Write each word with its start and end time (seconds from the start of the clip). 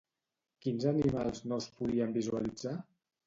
Quins 0.63 0.85
animals 0.91 1.43
no 1.51 1.59
es 1.65 1.69
podien 1.81 2.15
visualitzar? 2.17 2.75